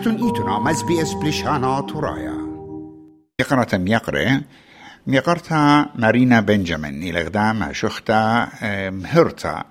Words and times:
تو 0.00 0.10
ایتونام 0.10 0.66
از 0.66 0.86
بی 0.86 1.00
از 1.00 1.20
بلیشانا 1.20 1.82
تو 1.82 2.00
رایا 2.00 2.36
یقناتم 3.40 3.86
یقره. 3.86 4.44
ميقرتا 5.06 5.86
مارينا 5.94 6.40
بنجامين 6.40 7.02
إلى 7.02 7.22
غدام 7.22 7.72
شختا 7.72 8.48
مهرتا 8.90 9.64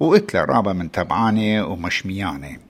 وإتلا 0.00 0.44
رابا 0.44 0.72
من 0.72 0.90
تبعاني 0.90 1.60
ومشمياني. 1.60 2.60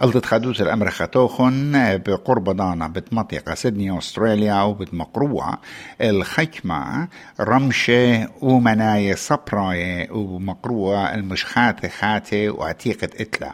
قلت 0.00 0.26
خدوت 0.26 0.60
الأمر 0.60 0.90
خطوخن 0.90 1.72
بقرب 2.06 2.56
دانا 2.56 2.88
بتمطيقة 2.88 3.54
سيدني 3.54 3.98
أستراليا 3.98 4.62
وبتمقروة 4.62 5.58
الخكمة 6.00 7.08
رمشة 7.40 8.28
ومناية 8.40 9.14
صبراية 9.14 10.10
ومقروة 10.10 11.14
المشخات 11.14 11.86
خاتي 11.86 12.48
وعتيقة 12.48 13.08
إتلا. 13.20 13.52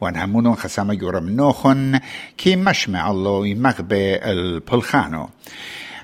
وانهمونون 0.00 0.54
خسامة 0.54 0.94
يورا 0.94 1.20
منوخن 1.20 2.00
كي 2.38 2.56
مشمع 2.56 3.10
الله 3.10 3.46
يمغبي 3.46 4.16
البلخانو. 4.16 5.28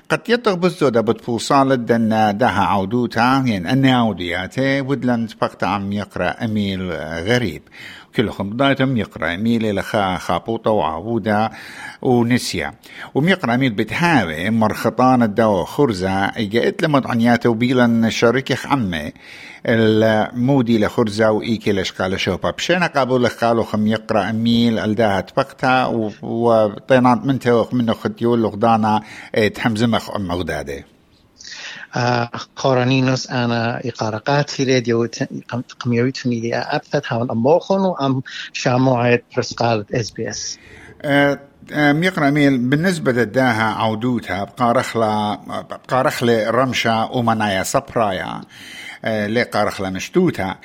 قد 0.09 0.29
يطغ 0.29 0.53
بزودة 0.53 1.01
بتفوصال 1.01 1.85
دن 1.85 2.37
دها 2.37 2.61
عودوتا 2.61 3.43
يعني 3.45 3.71
أني 3.71 3.91
عودياتي 3.91 4.81
ودلن 4.81 5.27
فقط 5.27 5.63
عم 5.63 5.91
يقرأ 5.93 6.45
أميل 6.45 6.91
غريب. 7.27 7.61
كلهم 8.17 8.49
بدايتهم 8.49 8.97
يقرأ 8.97 9.33
أميل 9.33 9.75
لخا 9.75 10.17
خابوطة 10.17 10.71
وعودة 10.71 11.51
ونسيا. 12.01 12.73
وميقرأ 13.15 13.55
أميل 13.55 13.73
بتهاوي 13.73 14.49
مرخطان 14.49 15.23
الدواء 15.23 15.63
خرزة 15.63 16.25
إجا 16.25 16.73
لمد 16.83 17.07
عنياته 17.07 17.49
وبيلا 17.49 18.09
شريك 18.09 18.65
عمي 18.65 19.11
المودي 19.65 20.79
لخرزة 20.79 21.31
وإيكي 21.31 21.71
لشقال 21.71 22.19
شوبا 22.19 22.51
بشينا 22.51 22.87
قابل 22.87 23.21
لخالو 23.23 23.63
خم 23.63 23.87
يقرأ 23.87 24.29
أميل 24.29 24.79
ألداها 24.79 25.21
تبقتا 25.21 25.85
وطينات 26.21 27.25
منته 27.25 27.67
منه 27.71 27.93
خديول 27.93 28.41
لغدانا 28.41 29.01
تحمزمخ 29.55 30.15
أم 30.15 30.27
مغدادة. 30.27 30.96
إقارقات 33.85 34.61
راديو 34.61 35.07
قميويت 35.79 36.27
ميدي 36.27 36.55
أبثت 36.55 37.03
هاون 37.07 37.31
أموخون 37.31 37.81
وأم 37.81 38.21
شاموعة 38.53 39.19
برسقالة 39.35 39.85
إس 39.93 40.11
بي 40.11 40.29
إس. 40.29 40.59
ميقرأ 41.71 42.29
ميل 42.29 42.57
بالنسبة 42.57 43.11
لداها 43.11 43.63
عودوتها 43.63 44.43
بقارخلا 44.43 45.39
بقارخلة 45.69 46.49
رمشة 46.49 47.11
ومنايا 47.11 47.63
صبرايا 47.63 48.41
لي 49.05 49.43
قارخلا 49.43 49.89
مشتوتها 49.89 50.59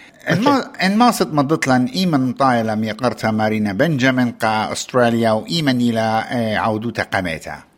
إن 0.83 0.97
ما 0.97 1.11
صد 1.11 1.35
مضت 1.35 1.69
لن 1.69 1.85
إيمن 1.85 2.33
طايلة 2.33 2.75
ميقرتها 2.75 3.31
مارينا 3.31 3.73
بنجامين 3.73 4.33
قا 4.33 4.73
أستراليا 4.73 5.31
وإيمن 5.31 5.81
إلى 5.81 6.25
عودوتها 6.59 7.03
قميتها. 7.03 7.72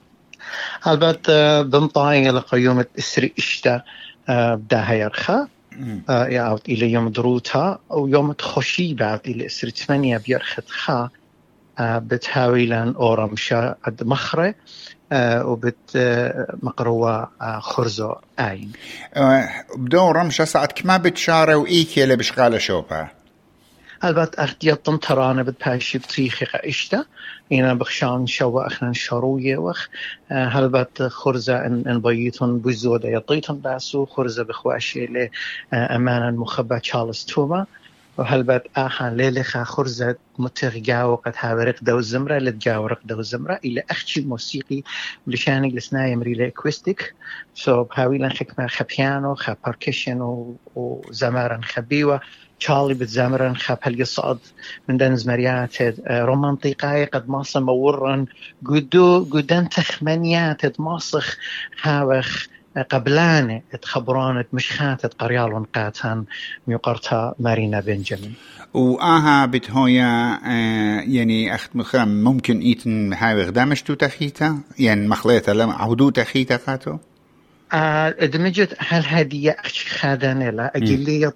البته 0.87 1.63
بمطاية 1.63 2.31
لقيومة 2.31 2.87
إسري 2.99 3.33
إشتا 3.39 3.83
بداها 4.29 4.95
يرخى 4.95 5.47
يعود 6.09 6.61
إلى 6.69 6.93
يوم 6.93 7.09
دروتها 7.09 7.79
أو 7.91 8.09
يوم 8.09 8.33
تخشي 8.33 8.95
بعد 8.95 9.21
إلى 9.27 9.47
إسري 9.47 9.71
ثمانية 9.71 10.17
بيرخت 10.17 10.69
خا 10.69 11.09
بتهاوي 11.81 12.67
لأن 12.67 12.95
أورمشا 12.97 13.75
قد 13.85 14.05
مخرة 14.05 14.55
وبت 15.23 15.99
مقروة 16.63 17.29
خرزو 17.61 18.15
آين 18.41 18.73
بدو 19.77 20.11
رمشة 20.11 20.45
ساعت 20.45 20.81
كما 20.81 20.97
بتشارة 20.97 21.55
وإيكي 21.55 22.05
اللي 22.05 22.17
بشغالة 22.17 22.59
شوبها 22.59 23.24
البته 24.05 24.45
اختيارتم 24.45 24.97
ترانه 24.97 25.43
بتباشي 25.43 25.99
بتريخي 25.99 26.47
اشتا 26.55 27.05
اینا 27.51 27.75
بخشان 27.75 28.27
شوا 28.27 28.67
اخنا 28.67 28.93
شروية 28.93 29.57
وخ 29.57 29.87
هلبت 30.31 31.03
خرزة 31.03 31.67
ان, 31.67 31.85
إن 31.89 32.01
بيتون 32.01 32.59
بزودة 32.59 33.09
يطيتون 33.09 33.59
باسو 33.59 34.07
خرزة 34.07 34.45
بخواشي 34.45 35.07
لأمانا 35.73 36.31
مخبى 36.31 36.81
تشارلز 36.81 37.25
توما 37.25 37.67
وهلبت 38.19 38.63
آخان 38.77 39.17
ليلخا 39.17 39.65
خرزة 39.65 40.17
متغجاو 40.39 41.15
قد 41.15 41.33
هاورق 41.37 41.75
دو 41.83 41.99
الزمرة 41.99 42.39
لتجاورق 42.39 43.01
دو 43.05 43.21
الزمرة 43.21 43.61
إلى 43.65 43.83
أختي 43.91 44.21
موسيقي 44.21 44.83
لشانق 45.27 45.75
لسنايا 45.75 46.17
مريلا 46.17 46.47
إكويستيك. 46.47 47.15
سو 47.55 47.85
بهاويلا 47.85 48.29
خكمة 48.29 48.67
خبيانو 48.67 49.35
خا 49.35 49.57
باركيشن 49.65 50.19
وزمارا 50.75 51.61
خبيوة. 51.65 52.21
تشارلي 52.59 52.95
بتزامرن 52.95 53.57
خاب 53.57 53.79
من 54.89 54.97
دنز 54.97 55.29
مريات 55.29 55.77
رومانطيقاي 56.11 57.05
قد 57.05 57.29
ماصا 57.29 57.61
مورن. 57.61 58.27
قدو 58.67 59.25
قدن 59.25 59.69
تخمنيات 59.69 60.81
ماصخ 60.81 61.37
هاوخ 61.83 62.47
قبلانة 62.83 63.63
تخبرانة 63.83 64.45
مشخات 64.53 65.07
قريال 65.07 65.73
قاتان 65.73 66.25
ميقرتا 66.67 67.35
مارينا 67.39 67.81
بنجامين 67.81 68.35
وآها 68.75 69.47
بتهويا 69.47 70.39
يعني 71.07 71.55
أخت 71.55 71.77
مخام 71.77 72.25
ممكن 72.25 72.61
إيتن 72.61 73.13
هاي 73.13 73.43
غدامشتو 73.43 73.95
تخيتا؟ 73.95 74.59
يعني 74.79 75.09
مخليتا 75.09 75.51
لما 75.51 75.73
عودو 75.73 76.11
تخيتا 76.11 76.57
قاتو 76.57 76.97
ادمجت 77.73 78.77
هل 78.79 79.03
هدية 79.07 79.51
أخش 79.51 79.87
خادانة 79.89 80.51
لا 80.51 80.77
أجلية 80.77 81.35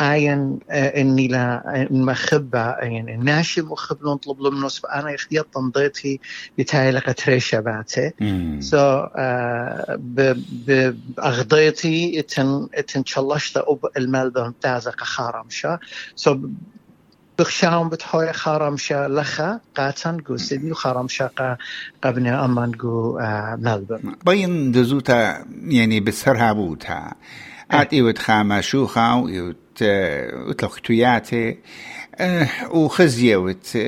اين 0.00 0.58
اني 0.70 1.28
لا 1.28 1.62
مخبة 1.90 2.58
يعني 2.58 3.16
ناشي 3.16 3.62
مخب 3.62 3.96
نطلب 4.06 4.40
له 4.40 4.50
منوس 4.50 4.82
أنا 4.84 5.14
اختيار 5.14 5.44
تنضيتي 5.54 6.20
بتاعي 6.58 6.90
لك 6.90 7.18
تريشة 7.18 7.60
باتي 7.60 8.12
سو 8.60 9.06
باغضيتي 11.16 12.20
اتن 12.20 12.68
اتن 12.74 13.02
شلشت 13.06 13.56
اب 13.56 13.78
المال 13.96 14.32
ده 14.32 14.54
تازا 14.60 14.92
خارمشا 14.98 15.78
سو 16.14 16.38
بخشاهم 17.38 17.88
بتحوي 17.88 18.32
خارمشا 18.32 19.08
لخا 19.08 19.60
قاتن 19.74 20.16
جو 20.16 20.36
سيدني 20.36 20.70
وخارمشا 20.70 21.26
قا 21.26 21.56
قبني 22.02 22.30
أمان 22.30 22.70
جو 22.70 23.18
ملبورن 23.58 24.14
بين 24.26 24.72
دزوتا 24.72 25.44
يعني 25.64 26.00
بسرها 26.00 26.52
بوتا 26.52 27.12
اتي 27.70 28.02
وتخاما 28.02 28.60
شوخا 28.60 29.14
ويوت 29.14 29.56
وتلختياتي 30.48 31.58
وخزية 32.70 33.36
وت 33.36 33.78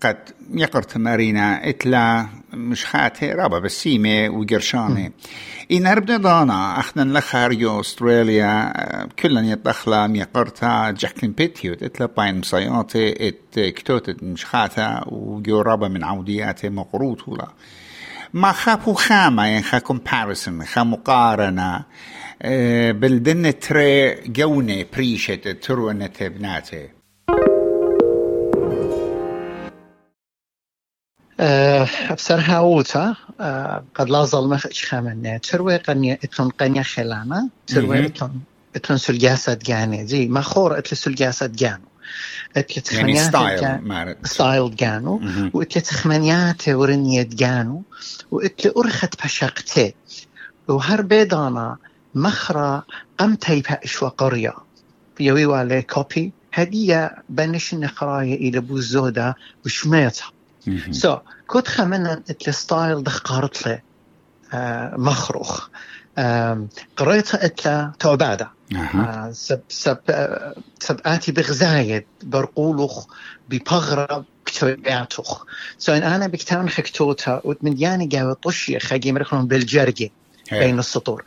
قد 0.00 0.16
يقرت 0.50 0.96
مارينا 0.96 1.68
اتلا 1.68 2.26
مش 2.52 2.86
خاتي 2.86 3.32
رابا 3.32 3.58
بسيمة 3.58 4.28
وقرشانة 4.28 5.10
إن 5.72 5.86
ربنا 5.86 6.16
دانا 6.16 6.78
أخنا 6.80 7.18
لخاريو 7.18 7.80
أستراليا 7.80 8.72
كلن 9.18 9.44
يتدخلا 9.44 10.06
ميقرتا 10.06 10.90
جاكلين 10.90 11.32
بيتيوت 11.32 11.82
اتلا 11.82 12.06
باين 12.06 12.38
مصياتي 12.38 13.28
ات 13.28 13.60
كتوت 13.60 14.22
مش 14.22 14.44
خاتا 14.44 15.04
وجو 15.06 15.60
رابا 15.60 15.88
من 15.88 16.04
عودياتي 16.04 16.68
مقروط 16.68 17.28
ولا 17.28 17.48
ما 18.34 18.52
خافوا 18.52 18.94
خامة 18.94 19.44
يعني 19.46 19.62
خا 19.62 19.78
كومباريسون 19.78 20.64
خا 20.64 20.82
مقارنة 20.82 21.84
بلدن 22.92 23.58
تري 23.58 24.14
جونة 24.14 24.84
بريشة 24.92 25.34
ترونة 25.34 26.10
بناتي 26.20 26.88
أبصر 32.10 32.40
هاوتا 32.40 33.14
قد 33.94 34.10
لا 34.10 34.24
ظلم 34.24 34.56
خامنة 34.56 35.36
تروي 35.36 35.76
قنية 35.76 36.18
اتن 36.24 36.48
قنية 36.48 36.82
خلانة 36.82 37.48
تروي 37.66 38.06
اتن 38.06 38.30
اتن 38.76 38.96
سلجاسة 38.96 39.54
جاني 39.54 40.06
زي 40.06 40.28
ما 40.28 40.40
خور 40.40 40.78
اتل 40.78 40.96
سلجاسة 40.96 41.46
جانو 41.46 41.88
اتل 42.56 42.96
يعني 42.96 43.16
ستايل. 43.16 44.16
ستايل 44.24 44.76
جانو 44.76 45.20
واتل 45.54 45.80
تخمنيات 45.80 46.68
ورنية 46.68 47.28
جانو 47.32 47.82
واتل 48.30 48.72
أرخت 48.76 49.24
بشقتي 49.24 49.94
وهر 50.68 51.02
بيدانا 51.02 51.76
مخرا 52.14 52.82
قمتي 53.18 53.60
بأشوا 53.60 54.08
قرية 54.08 54.54
يوي 55.20 55.46
والي 55.46 55.82
كوبي. 55.82 56.32
هدية 56.52 57.22
بنش 57.28 57.74
نقراية 57.74 58.34
إلى 58.34 58.60
بوزودة 58.60 59.36
وشميتها 59.64 60.30
سو 60.90 61.16
so, 61.16 61.18
كنت 61.46 61.68
خمنا 61.68 62.22
الستايل 62.48 63.02
ده 63.02 63.12
قارت 63.12 63.66
لي 63.66 63.82
آه 64.52 64.94
مخروخ. 64.96 65.68
آه 66.18 66.66
قريتها 66.96 67.44
اتلا 67.44 67.92
توبادة. 67.98 68.50
آه 68.76 69.30
سب 69.32 69.60
سب 69.68 69.98
آه 70.10 70.54
سب 70.80 71.00
آتي 71.06 71.32
بغزايد 71.32 72.04
برقولوخ 72.22 73.06
ببغرة 73.48 74.24
كتوباتوخ 74.46 75.44
سو 75.78 75.92
so, 75.92 75.96
إن 75.96 76.02
أنا 76.02 76.26
بكتان 76.26 76.68
خكتوتا 76.68 77.40
وتمدياني 77.44 78.06
قاوي 78.06 78.34
طشي 78.34 78.78
خاقي 78.78 79.12
مرخلون 79.12 79.46
بالجرجي 79.46 80.12
بين 80.52 80.78
السطور. 80.78 81.24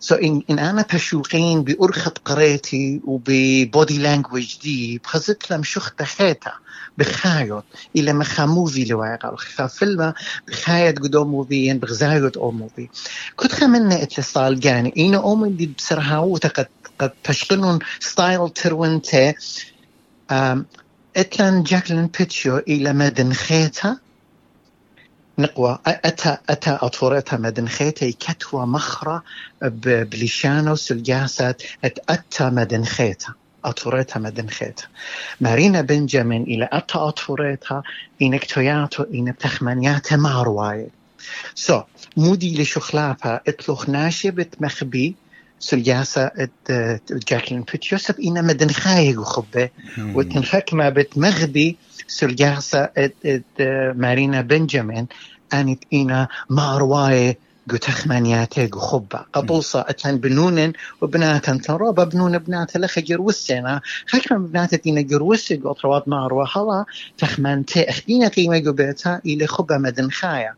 سو 0.00 0.14
so 0.14 0.18
إن, 0.22 0.42
إن 0.50 0.58
أنا 0.58 0.84
بشوقين 0.94 1.62
بأرخة 1.62 2.14
قريتي 2.24 3.00
وببودي 3.04 3.98
لانجويج 3.98 4.58
دي 4.62 5.00
بخزت 5.04 5.50
لم 5.50 5.62
شخت 5.62 6.02
خيتا 6.02 6.52
بخايط 6.98 7.64
إلى 7.96 8.12
مخاموفي 8.12 8.84
لواقع. 8.84 9.36
فيلم 9.66 10.12
بخايط 10.48 10.98
قدوم 10.98 11.28
موفيين 11.28 11.78
بغزايط 11.78 12.38
أو 12.38 12.50
موفي. 12.50 12.88
كنت 13.36 13.52
خمنا 13.52 14.02
إتلصال 14.02 14.60
جاني. 14.60 14.92
إينا 14.96 15.16
أومن 15.16 15.56
دي 15.56 15.70
بسرها 15.78 16.18
وتقد 16.18 16.66
قد 16.98 17.10
تشقنون 17.24 17.78
ستايل 18.00 18.48
ترونتي 18.48 19.34
إتلان 21.16 21.62
جاكلين 21.62 22.06
بيتشو 22.18 22.56
إلى 22.56 22.92
مدن 22.92 23.32
خيتا 23.32 23.96
نقوى. 25.38 25.78
أتى 25.86 26.36
أتى 26.48 26.78
أطورتها 26.82 27.36
مدن 27.36 27.68
خيتا 27.68 28.10
كتوى 28.20 28.66
مخرة 28.66 29.22
بليشانو 29.62 30.74
سلجاسات 30.74 31.62
أتى 31.84 32.50
مدن 32.50 32.84
خيتا 32.84 33.34
أطورتها 33.64 34.20
مدن 34.20 34.48
خيتا 34.48 34.84
مارينا 35.40 35.80
بنجامين 35.80 36.42
إلى 36.42 36.68
أتى 36.72 36.98
أطورتها 36.98 37.82
إنك 38.22 38.44
توياتو 38.44 39.02
إن 39.02 39.30
بتخمنياتها 39.30 40.16
مع 40.16 40.42
رواية. 40.42 40.88
سو 41.54 41.80
so, 41.80 41.82
مودي 42.16 42.62
لشخلافها 42.62 43.40
اتلوخ 43.48 43.88
ناشبت 43.88 44.54
مخبي 44.60 45.14
سلجاسة 45.60 46.30
جاكلين 47.10 47.62
بيتشوسب 47.72 48.20
إنا 48.20 48.42
مدن 48.42 48.70
خايق 48.70 49.20
وخبه 49.20 49.68
وتنخكمة 49.98 50.88
بتمغبي 50.88 51.76
سلجاسة 52.08 52.88
مارينا 53.94 54.40
بنجامين 54.40 55.06
أنت 55.54 55.84
إنا 55.92 56.28
مارواي 56.50 57.36
قتخمانياتي 57.70 58.70
خبة 58.72 59.24
قبوصة 59.32 59.80
أتلان 59.80 60.16
بنونن 60.18 60.72
وبناتا 61.00 61.60
ترابا 61.64 62.04
بنون 62.04 62.38
بناتا 62.38 62.78
لخ 62.78 62.98
جروسنا 62.98 63.80
خكما 64.06 64.38
بناتا 64.38 64.76
تينا 64.76 65.00
جروسي 65.00 65.56
قطروات 65.56 66.08
ماروا 66.08 66.46
هلا 66.56 66.84
تخمانتي 67.18 67.90
أخدينا 67.90 68.28
قيمة 68.28 68.58
قبيتا 68.58 69.20
إلى 69.26 69.46
خبة 69.46 69.78
مدن 69.78 70.10
خايا. 70.10 70.54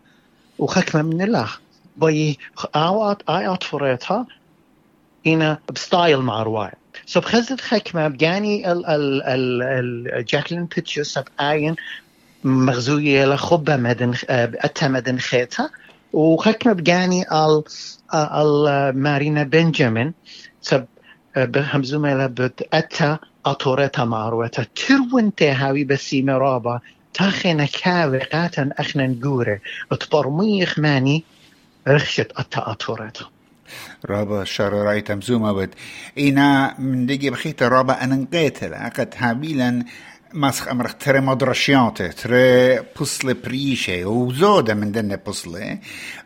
وخكما 0.59 1.03
من 1.03 1.23
الله. 1.23 1.49
بي 1.97 2.39
آوات 2.77 3.23
آي 3.29 3.47
أطفريتها 3.47 4.27
إنا 5.27 5.59
بستايل 5.75 6.19
مع 6.19 6.43
رواية 6.43 6.73
سو 7.07 7.21
بخزت 7.21 7.61
خكمة 7.61 8.09
بجاني 8.09 8.73
ال 8.73 8.87
ال 8.87 9.23
ال 9.23 9.63
ال 9.63 10.25
جاكلين 10.25 10.65
بيتشو 10.65 11.03
سب 11.03 11.25
آين 11.41 11.77
مغزوية 12.45 13.25
لخبة 13.27 13.77
مدن 13.77 14.15
أتا 14.31 14.89
مدن 14.89 15.19
خيتا 15.19 15.71
وخكمة 16.13 16.73
بجاني 16.73 17.23
ال 17.33 17.63
ال 18.15 18.93
مارينا 18.99 19.43
بنجامين 19.43 20.15
سب 20.63 20.87
بهمزومة 21.37 22.15
لبت 22.15 22.69
أتا 22.73 23.19
أطورتا 23.47 24.05
معروتا 24.05 24.67
ترونتي 24.75 25.51
هاوي 25.51 25.85
بسيمة 25.85 26.33
رابا 26.33 26.81
تاخينا 27.15 27.67
كاوي 27.83 28.19
قاتا 28.19 28.71
أخنا 28.79 29.07
نقوري 29.07 29.61
اتبرميخ 29.93 30.79
ماني 30.79 31.25
رخشت 31.89 32.33
أتا 32.37 32.71
أطورتا 32.71 33.25
رابا 34.07 34.45
شر 34.45 34.73
رايت 34.73 35.13
مزومة 35.13 35.53
بد 35.53 35.75
إنا 36.19 36.75
من 36.79 37.07
دقي 37.07 37.31
بخيت 37.31 37.63
رابا 37.63 38.05
أنا 38.05 38.17
نقيتل 38.17 38.75
أقد 38.75 39.15
هابيلا 39.17 39.85
مسخ 40.35 40.69
أمرخ 40.69 40.95
ترى 40.95 41.21
مدرشيات 41.21 42.03
ترى 42.03 42.79
بصلة 43.01 43.33
بريشة 43.45 44.05
وزودة 44.05 44.75
من 44.75 44.93
دنة 44.93 45.19
بصلة 45.27 45.79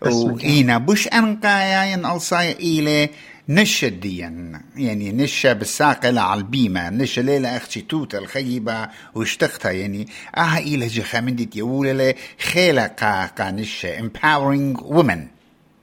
وإينا 0.02 0.78
بوش 0.78 1.08
أنقايا 1.08 1.94
ألصايا 1.94 2.58
إيلي 2.60 3.10
نشا 3.48 3.88
ديا 3.88 4.60
يعني 4.76 5.12
نشا 5.12 5.52
بالساقة 5.52 6.20
على 6.20 6.38
البيمة 6.40 6.90
نشا 6.90 7.20
ليلة 7.20 7.56
أختي 7.56 7.80
توتا 7.80 8.18
الخيبة 8.18 8.88
واشتقتها 9.14 9.70
يعني 9.70 10.08
آها 10.36 10.58
إيلة 10.58 10.86
جخا 10.86 11.20
من 11.20 11.36
دي 11.36 11.44
تيولة 11.44 12.14
خيلة 12.52 12.86
قا 12.86 13.26
قا 13.26 13.50
نشا 13.50 13.98
empowering 13.98 14.80
women 14.80 15.33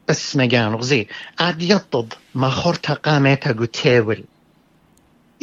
بس 0.09 0.35
مجان 0.35 0.75
غزي 0.75 1.07
عاد 1.39 1.61
يطب 1.61 2.07
ما 2.35 2.49
خورتا 2.49 2.93
قامتا 2.93 3.51
قو 3.51 3.65
تاول 3.65 4.23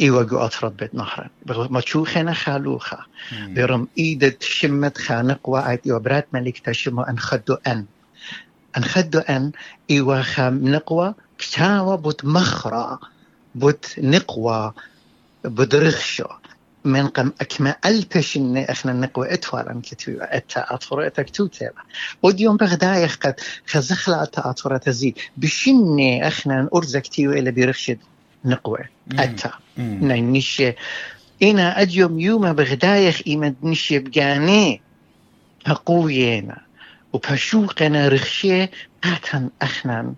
إيوا 0.01 0.23
قو 0.23 0.37
أطرد 0.37 0.77
بيت 0.77 0.95
نهرا. 0.95 1.29
ما 1.47 1.81
تشوخنا 1.81 2.33
خالوخا. 2.33 3.05
برم 3.31 3.87
إيدة 3.97 4.37
شمت 4.41 4.97
خانق 4.97 5.49
وعد 5.49 5.79
إيوا 5.85 5.99
برات 5.99 6.27
ملك 6.33 6.59
تشمو 6.59 7.01
أن 7.01 7.19
خدو 7.19 7.53
أن. 7.67 7.85
أن 8.77 8.83
خدو 8.83 9.19
أن 9.19 9.51
إيوا 9.91 10.21
خام 10.21 10.67
نقوى. 10.67 11.13
كتاوى 11.37 11.97
بوت 11.97 12.25
مخرا. 12.25 12.99
بوت 13.55 13.85
نقوى. 13.97 14.73
بدرخشو 15.43 16.25
من 16.85 17.07
قم 17.07 17.31
أكما 17.41 17.75
ألبش 17.85 18.37
إن 18.37 18.57
إحنا 18.57 18.93
نقوى 18.93 19.33
أتوالا 19.33 19.81
كتوي 19.83 20.17
أتا 20.21 20.73
أطفرة 20.73 21.07
تكتوتة 21.07 21.69
وديوم 22.23 22.57
بغدايخ 22.57 23.15
قد 23.15 23.35
خزخلا 23.67 24.23
أتا 24.23 24.49
أطفرة 24.49 24.77
تزيد 24.77 25.19
بشني 25.37 26.27
إحنا 26.27 26.69
أرزك 26.75 27.07
تيو 27.07 27.31
إلى 27.31 27.51
بيرخشد 27.51 27.97
نقوى 28.45 28.79
أتا. 29.11 29.51
نين 29.77 30.33
نشي. 30.33 30.73
إنا 31.43 31.81
أديوم 31.81 32.19
يوم 32.19 32.53
بغدايخ 32.53 33.21
إيمد 33.27 33.55
نشي 33.63 33.99
بجاني 33.99 34.81
هقوينا 35.65 36.57
وبشوقنا 37.13 38.07
رخشي 38.07 38.67
قاتن 39.03 39.49
أخنا 39.61 40.13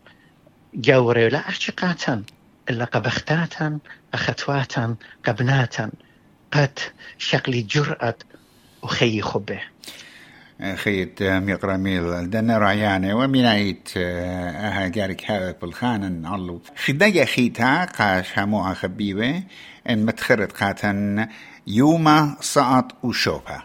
جوري 0.74 1.30
لا 1.30 1.40
أحشي 1.40 1.72
قاتن. 1.72 2.24
إلا 2.70 2.86
قبختاتا 2.86 3.80
أخواتا 4.14 4.96
قبناتا 5.26 5.92
قد 6.52 6.80
شكلي 7.18 7.62
جرأة 7.62 8.16
وخي 8.82 9.22
خبه. 9.22 9.60
خيت 10.76 11.24
ميقرا 11.24 11.78
ميل. 11.78 12.30
دنا 12.30 12.58
رعيانة. 12.58 13.16
ومنايت 13.16 13.90
أها 13.98 14.88
جارك 14.88 15.32
هذا 15.32 15.52
بالخانن 15.62 16.26
علو 16.26 16.62
خدايا 16.86 17.26
خيتا 17.26 17.86
قاش 17.86 18.40
هموها 18.40 18.74
خبيبة 18.74 19.44
إن 19.90 20.06
متخرت 20.06 20.52
قاتن 20.52 21.28
يوما 21.68 22.38
سقط 22.42 22.92
وشوبها 23.04 23.64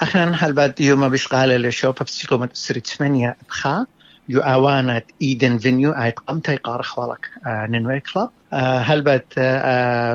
أخنا 0.00 0.34
هل 0.34 0.52
بعد 0.52 0.80
يوما 0.80 1.08
بشقالة 1.08 1.56
لشوبها 1.56 2.04
بسيقومة 2.04 2.48
سريت 2.52 2.86
ثمانية 2.86 3.36
بخا 3.48 3.86
يو 4.30 4.40
آوانت 4.40 5.04
إيدن 5.22 5.58
فينيو 5.58 5.92
آيت 5.92 6.18
قمتي 6.18 6.56
قار 6.56 6.82
خوالك 6.82 7.30
آه 7.46 7.66
ننوي 7.66 8.00
كلاب 8.00 8.30
آه 8.52 8.78
هل 8.78 9.02
بت 9.02 9.32
آه 9.38 10.14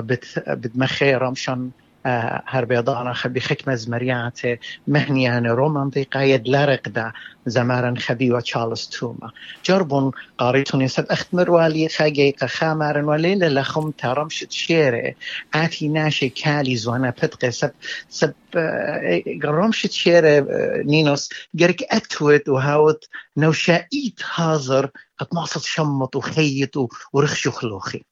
بت 2.06 2.12
بدمخي 2.12 2.26
رمشان 2.26 2.42
هر 2.48 2.66
بيضانا 2.66 3.14
خبي 3.14 3.40
خكمة 3.40 3.76
زمريات 3.76 4.40
مهنيان 4.88 5.48
رومانتيقا 5.48 6.22
يد 6.22 6.48
لارق 6.48 6.90
دا 6.90 7.14
زمارن 7.46 7.98
خبي 7.98 8.32
وتشارلز 8.32 8.88
توما 8.88 9.32
جربون 9.66 10.12
قاريتون 10.38 10.82
يسب 10.82 11.06
اخت 11.12 11.34
مروالي 11.34 11.90
خاقيقا 11.90 12.48
خامارن 12.48 13.04
وليلة 13.04 13.48
لخم 13.48 13.92
ترمشت 13.92 14.52
شيري 14.52 15.16
آتي 15.54 15.88
ناشي 15.88 16.30
كالي 16.30 16.76
زوانا 16.76 17.10
بدقي 17.10 17.52
سب 17.52 17.72
سب 18.10 18.34
رمشت 19.46 19.92
شيري 19.92 20.46
نينوس 20.86 21.30
قرك 21.60 21.84
اتوت 21.84 22.50
وهاوت 22.50 23.10
نوشائيت 23.38 24.20
هازر 24.36 24.90
قد 25.20 25.28
معصت 25.34 25.66
شمط 25.66 26.16
وخيط 26.16 26.90
ورخش 27.14 27.48
خلوخي 27.48 28.04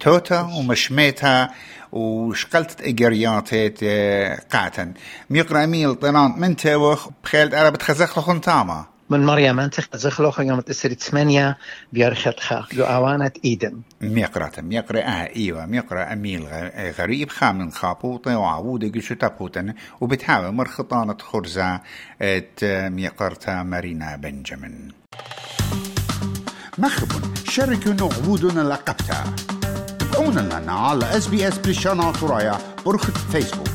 توتا 0.00 0.40
ومشميتها 0.40 1.54
وشقلت 1.92 2.80
اجرياتت 2.80 3.84
قاتن 4.52 4.92
ميقرا 5.30 5.66
ميل 5.66 5.94
طنان 5.94 6.40
من 6.40 6.56
توخ 6.56 7.08
بخيلت 7.24 7.54
أنا 7.54 7.70
بتخزخ 7.70 8.18
لخن 8.18 8.40
تاما 8.40 8.84
من 9.10 9.26
مريم 9.26 9.60
انت 9.60 9.80
خزخ 9.80 10.20
لخن 10.20 10.46
يوم 10.46 10.60
تسري 10.60 10.94
ثمانية 10.94 11.58
بيرختها 11.92 12.66
لو 12.72 12.84
اوانت 12.84 13.36
ايدم 13.44 13.80
ميقرا 14.00 14.50
ميقرا 14.58 15.00
آه 15.00 15.30
أيوه 15.36 15.66
ميقرا 15.66 16.12
اميل 16.12 16.46
غريب 16.98 17.28
خامن 17.28 17.70
خابوطة 17.70 18.38
وعودة 18.38 19.00
قشو 19.00 19.14
تابوتن 19.14 19.74
وبتحاول 20.00 20.54
مرخطانة 20.54 21.16
خرزة 21.18 21.80
ات 22.22 22.64
ميقرتا 22.64 23.62
مارينا 23.62 24.16
بنجامين 24.16 24.88
مخبون 26.78 27.34
شاركوا 27.50 27.92
نعودنا 27.92 28.60
لقبتها. 28.60 29.24
تابعونا 29.98 30.40
لنا 30.40 30.72
على 30.72 31.16
اس 31.16 31.26
بي 31.26 31.48
اس 31.48 31.58
بريشانا 31.58 32.12
ترايا 32.12 32.58
برخة 32.86 33.12
فيسبوك 33.32 33.71